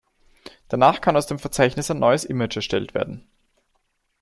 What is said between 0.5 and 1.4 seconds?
Danach kann aus dem